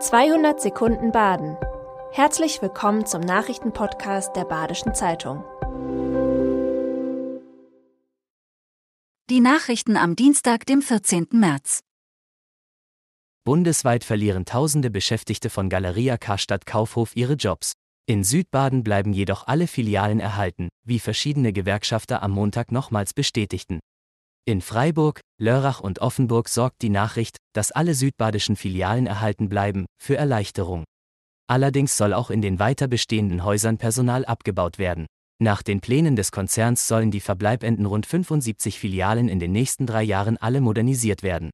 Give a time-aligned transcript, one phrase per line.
[0.00, 1.56] 200 Sekunden Baden.
[2.12, 5.42] Herzlich willkommen zum Nachrichtenpodcast der Badischen Zeitung.
[9.28, 11.26] Die Nachrichten am Dienstag, dem 14.
[11.32, 11.80] März.
[13.44, 17.72] Bundesweit verlieren tausende Beschäftigte von Galeria Karstadt Kaufhof ihre Jobs.
[18.06, 23.80] In Südbaden bleiben jedoch alle Filialen erhalten, wie verschiedene Gewerkschafter am Montag nochmals bestätigten.
[24.48, 30.16] In Freiburg, Lörrach und Offenburg sorgt die Nachricht, dass alle südbadischen Filialen erhalten bleiben, für
[30.16, 30.84] Erleichterung.
[31.50, 35.04] Allerdings soll auch in den weiter bestehenden Häusern Personal abgebaut werden.
[35.38, 40.02] Nach den Plänen des Konzerns sollen die verbleibenden rund 75 Filialen in den nächsten drei
[40.02, 41.50] Jahren alle modernisiert werden.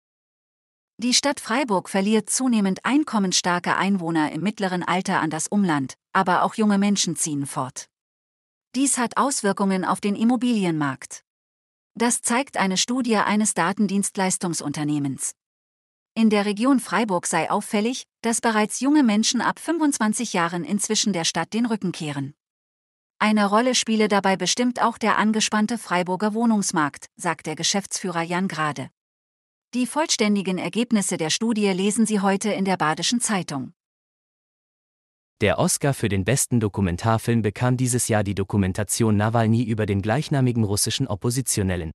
[1.02, 6.54] Die Stadt Freiburg verliert zunehmend einkommensstarke Einwohner im mittleren Alter an das Umland, aber auch
[6.54, 7.86] junge Menschen ziehen fort.
[8.76, 11.23] Dies hat Auswirkungen auf den Immobilienmarkt.
[11.96, 15.34] Das zeigt eine Studie eines Datendienstleistungsunternehmens.
[16.16, 21.24] In der Region Freiburg sei auffällig, dass bereits junge Menschen ab 25 Jahren inzwischen der
[21.24, 22.34] Stadt den Rücken kehren.
[23.20, 28.90] Eine Rolle spiele dabei bestimmt auch der angespannte Freiburger Wohnungsmarkt, sagt der Geschäftsführer Jan Grade.
[29.72, 33.72] Die vollständigen Ergebnisse der Studie lesen Sie heute in der Badischen Zeitung.
[35.40, 40.62] Der Oscar für den besten Dokumentarfilm bekam dieses Jahr die Dokumentation Nawalny über den gleichnamigen
[40.64, 41.90] russischen Oppositionellen.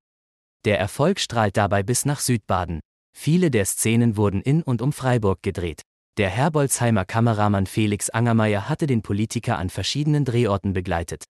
[0.66, 2.80] Der Erfolg strahlt dabei bis nach Südbaden.
[3.16, 5.82] Viele der Szenen wurden in und um Freiburg gedreht.
[6.18, 11.24] Der Herbolzheimer Kameramann Felix Angermeier hatte den Politiker an verschiedenen Drehorten begleitet.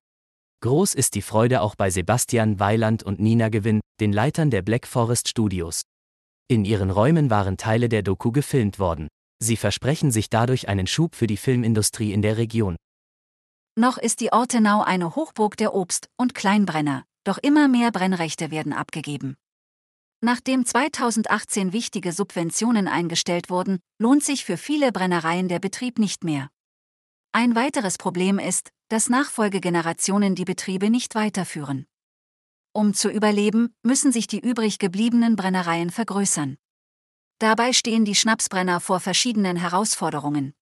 [0.62, 4.86] Groß ist die Freude auch bei Sebastian Weiland und Nina Gewinn, den Leitern der Black
[4.86, 5.82] Forest Studios.
[6.48, 9.08] In ihren Räumen waren Teile der Doku gefilmt worden.
[9.42, 12.76] Sie versprechen sich dadurch einen Schub für die Filmindustrie in der Region.
[13.74, 18.72] Noch ist die Ortenau eine Hochburg der Obst- und Kleinbrenner, doch immer mehr Brennrechte werden
[18.72, 19.36] abgegeben.
[20.22, 26.50] Nachdem 2018 wichtige Subventionen eingestellt wurden, lohnt sich für viele Brennereien der Betrieb nicht mehr.
[27.32, 31.86] Ein weiteres Problem ist, dass Nachfolgegenerationen die Betriebe nicht weiterführen.
[32.72, 36.58] Um zu überleben, müssen sich die übrig gebliebenen Brennereien vergrößern.
[37.40, 40.52] Dabei stehen die Schnapsbrenner vor verschiedenen Herausforderungen.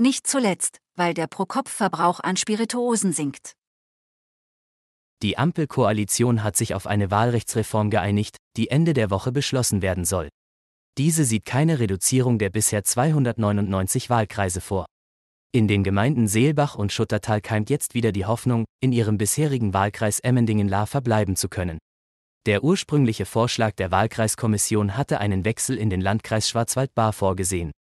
[0.00, 3.54] Nicht zuletzt, weil der Pro-Kopf-Verbrauch an Spirituosen sinkt.
[5.24, 10.28] Die Ampelkoalition hat sich auf eine Wahlrechtsreform geeinigt, die Ende der Woche beschlossen werden soll.
[10.98, 14.86] Diese sieht keine Reduzierung der bisher 299 Wahlkreise vor.
[15.50, 20.20] In den Gemeinden Seelbach und Schuttertal keimt jetzt wieder die Hoffnung, in ihrem bisherigen Wahlkreis
[20.20, 21.78] Emmendingen-Lahr verbleiben zu können.
[22.46, 27.72] Der ursprüngliche Vorschlag der Wahlkreiskommission hatte einen Wechsel in den Landkreis Schwarzwald-Baar vorgesehen.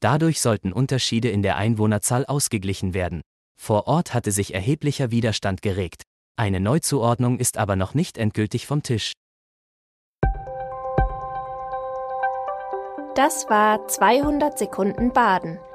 [0.00, 3.20] Dadurch sollten Unterschiede in der Einwohnerzahl ausgeglichen werden.
[3.60, 6.02] Vor Ort hatte sich erheblicher Widerstand geregt.
[6.36, 9.12] Eine Neuzuordnung ist aber noch nicht endgültig vom Tisch.
[13.14, 15.58] Das war 200 Sekunden Baden.